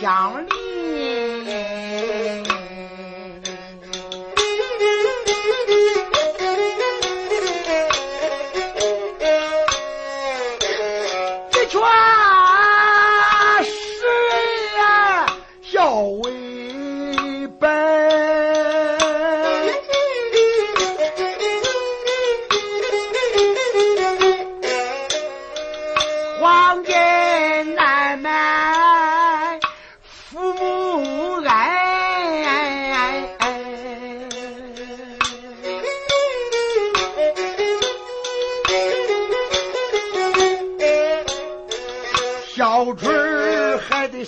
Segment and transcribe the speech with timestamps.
[0.00, 0.49] 传乡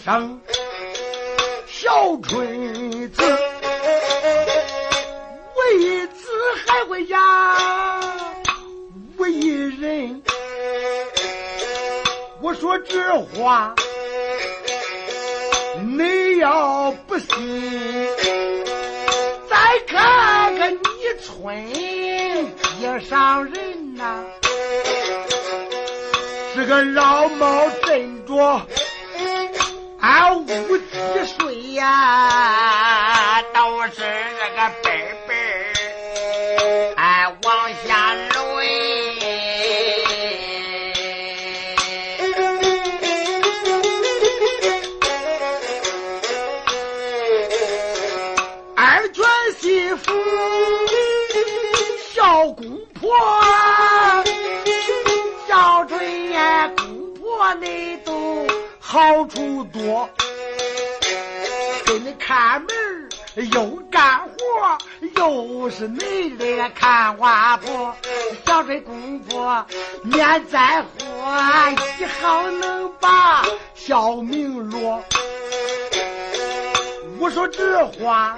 [0.05, 0.41] 生
[1.69, 1.89] 小
[2.23, 3.23] 春子，
[5.57, 6.29] 为子
[6.67, 7.21] 还会养
[9.19, 9.31] 为
[9.79, 10.21] 人。
[12.41, 13.73] 我说这话，
[15.97, 18.09] 你要不信，
[19.49, 20.81] 再看看你
[21.23, 21.73] 村
[22.81, 24.25] 街上人呐，
[26.57, 28.61] 是个老猫镇着。
[30.03, 30.99] 俺五几
[31.39, 34.89] 岁呀，都是这个辈
[35.29, 35.33] 辈
[36.97, 38.27] 哎往下轮。
[48.75, 49.25] 二卷
[49.61, 50.13] 媳妇
[52.13, 52.61] 小公
[53.01, 53.17] 婆，
[58.93, 60.07] 好处多，
[61.87, 64.79] 给你看门又干活，
[65.17, 67.97] 又是你的看花婆。
[68.45, 69.65] 小水公婆
[70.03, 71.07] 免灾祸，
[71.99, 73.43] 一好能把
[73.75, 75.03] 小命落。
[77.19, 78.37] 我说这话，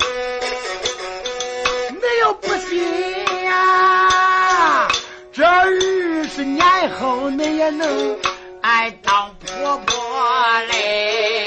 [1.91, 4.87] 你又不信呀？
[5.33, 6.65] 这二十年
[7.01, 8.17] 后，你也能。
[8.67, 9.95] 爱当婆婆
[10.73, 11.47] 嘞，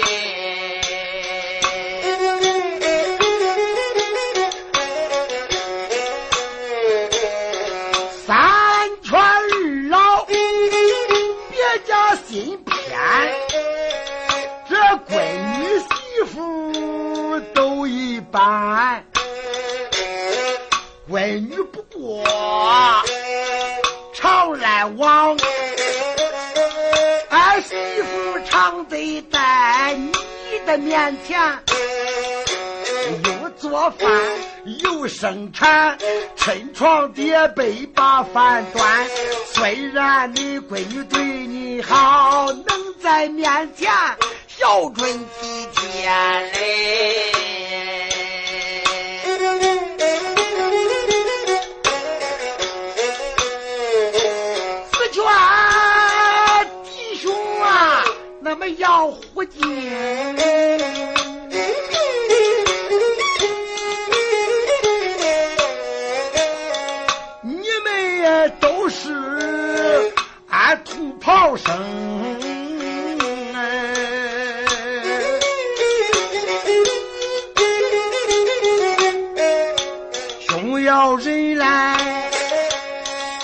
[28.85, 30.11] 得在你
[30.65, 31.39] 的面前，
[33.25, 34.09] 又做饭
[34.83, 35.97] 又生产，
[36.35, 39.07] 趁床叠被把饭端。
[39.53, 43.91] 虽然你闺女对你好，能在面前
[44.47, 47.66] 孝顺几天嘞。
[71.57, 71.75] 土炮生，
[80.47, 81.97] 兄要人来，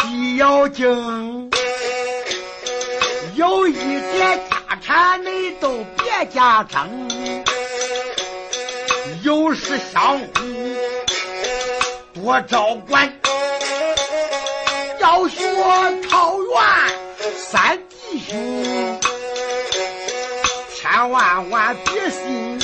[0.02, 1.50] 弟要敬，
[3.36, 4.40] 有一点家。
[4.86, 6.90] 产你都别家争，
[9.24, 10.34] 有事相互
[12.14, 13.10] 多照管。
[15.00, 15.42] 要学
[16.10, 16.52] 桃园
[17.38, 17.80] 三
[18.14, 19.00] 弟兄，
[20.72, 22.60] 千万万别信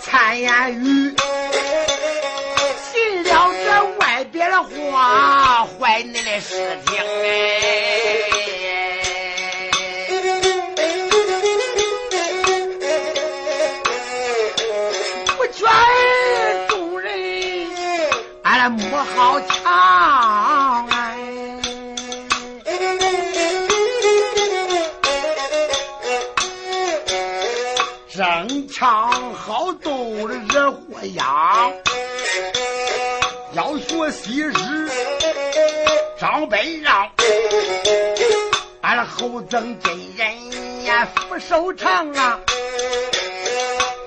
[0.00, 1.12] 谗言语，
[2.84, 7.50] 信了这外边的话，坏你的事情哎。
[18.90, 19.54] 我好强
[28.76, 31.72] 唱好斗的惹祸殃。
[33.52, 34.52] 要学昔日
[36.18, 37.08] 张北让，
[38.80, 42.40] 俺后曾真人呀，福寿长啊，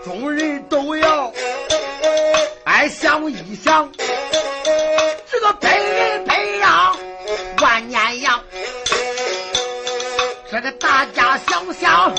[0.03, 1.31] 众人都要
[2.65, 3.89] 俺想一想。
[5.31, 6.97] 这个百人培养
[7.61, 8.43] 万年养，
[10.51, 12.13] 这个大家想想，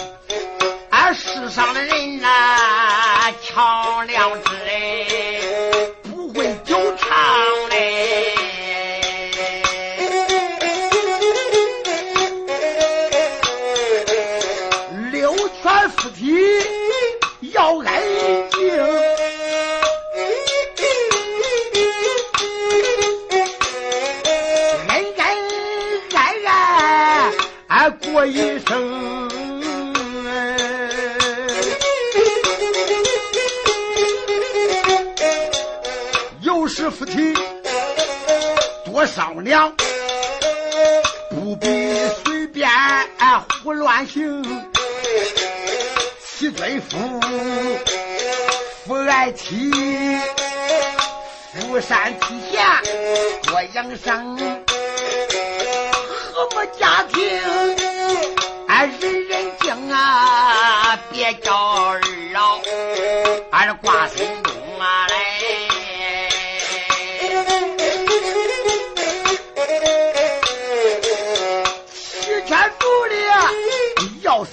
[38.98, 39.72] 多商量，
[41.30, 41.68] 不必
[42.24, 42.68] 随便
[43.62, 44.42] 胡乱行。
[46.26, 47.20] 七尊夫，
[48.84, 49.70] 父爱妻，
[51.60, 52.66] 夫善妻贤，
[53.44, 54.36] 多养生，
[56.34, 57.40] 和睦家庭，
[58.66, 62.00] 俺人人敬啊，别叫二
[62.32, 62.58] 老，
[63.52, 64.26] 俺挂心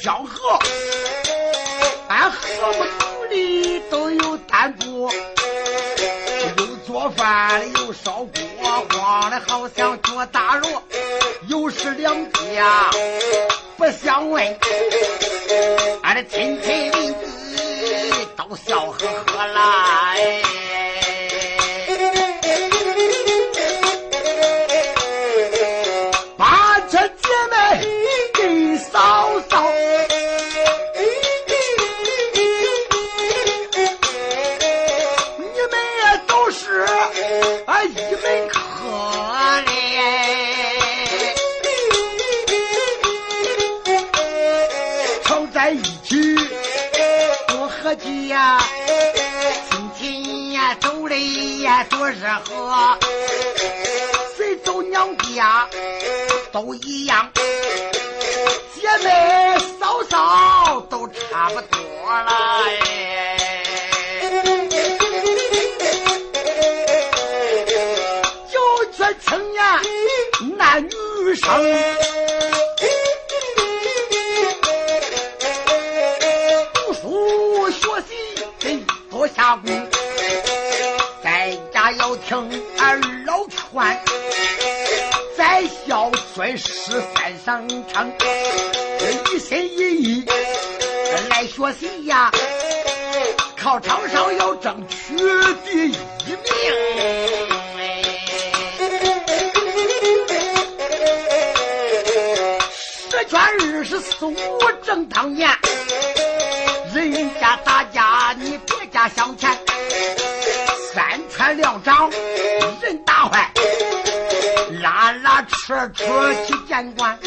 [0.06, 0.60] 力要相和。
[2.08, 2.38] 俺和
[2.74, 4.88] 睦族里都有担当，
[6.58, 8.32] 有做饭的，有烧锅，
[8.92, 10.84] 慌的好像脚大锣。
[11.48, 12.90] 有时两家
[13.78, 14.58] 不相问，
[16.04, 17.26] 俺的亲戚邻居
[18.38, 20.44] 都笑呵呵来。
[26.38, 27.88] 把这姐妹
[28.34, 29.75] 给嫂嫂。
[51.36, 52.98] 走的呀多热和，
[54.38, 55.68] 谁走娘家
[56.54, 57.30] 都一样，
[58.74, 61.82] 姐妹嫂嫂都差不多
[62.24, 62.32] 了
[62.64, 62.72] 哎。
[68.54, 69.62] 有这青年
[70.58, 71.46] 男女生，
[82.28, 84.00] 听二老劝，
[85.38, 88.12] 在校尊师三上场，
[89.32, 90.26] 一心一意
[91.30, 92.32] 来学习呀。
[93.56, 95.16] 考场上要争取
[95.64, 95.98] 第一名。
[103.12, 104.36] 十全二十四五
[104.84, 105.48] 正当年，
[106.92, 109.56] 人家打架你别家向前，
[111.38, 112.10] 三拳两掌
[112.82, 113.52] 人打坏，
[114.82, 117.20] 拉拉扯扯去见官，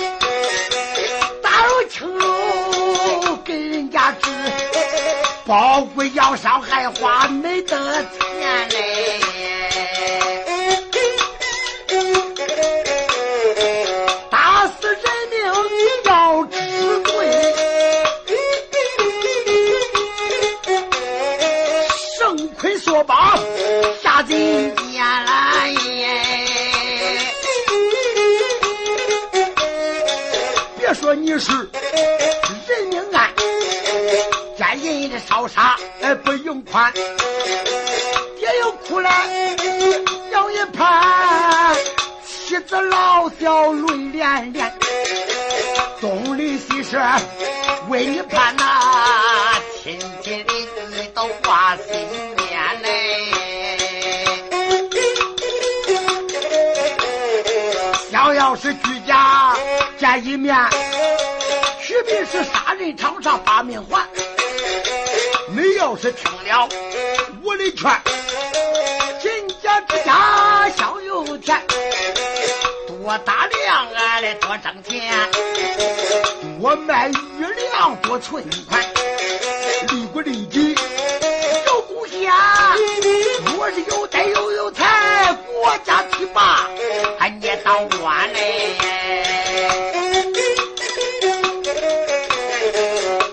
[1.42, 4.30] 打入青楼给人家治。
[5.46, 9.20] 包贵要伤还花没得钱嘞，
[22.38, 23.36] 胜亏说罢
[24.00, 24.36] 下进
[24.76, 26.22] 监来耶。
[30.78, 31.52] 别说你是
[32.68, 33.28] 人命案。
[34.56, 36.92] 奸人的烧杀，哎，不用宽。
[36.92, 37.02] 爹
[38.60, 39.10] 又哭了，
[40.30, 41.76] 娘一盼，
[42.24, 44.70] 妻子老小泪涟涟。
[46.00, 46.96] 东里西舍
[47.88, 50.57] 为你盼呐，亲戚邻居
[51.18, 51.84] 都挂心
[52.36, 52.86] 间嘞。
[58.08, 59.52] 想要是居家
[59.98, 60.54] 见一面，
[61.82, 64.06] 势必是杀人场上把命还。
[65.48, 66.68] 你要是听了
[67.42, 67.90] 我的劝，
[69.20, 71.60] 进家之家享有田，
[72.86, 75.28] 多打粮俺来多挣钱，
[76.60, 78.80] 多卖余粮多存款，
[79.88, 80.67] 利国利己
[82.28, 82.34] 有
[83.02, 83.58] 贡献。
[83.58, 86.66] 我是有德又有才，国家提拔，
[87.18, 88.76] 还你当官嘞。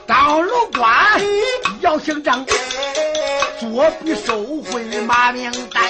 [0.08, 1.22] 当了官
[1.82, 2.46] 要姓张，
[3.60, 5.84] 作弊受贿马名单。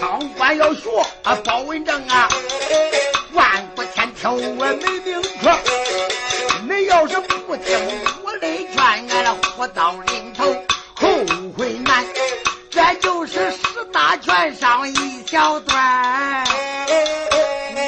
[0.00, 0.88] 当官要学
[1.22, 2.28] 啊包文正啊，
[3.32, 5.50] 万古千秋我没名可。
[6.68, 7.78] 你要是不听
[8.22, 10.19] 我的劝，俺了活到临
[14.18, 16.44] 全上一小段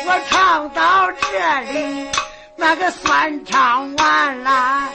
[0.07, 2.09] 我唱到这里，
[2.57, 4.89] 那个算唱完了，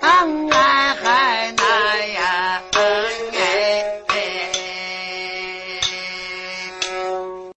[0.00, 0.50] 俺
[1.02, 1.59] 还难。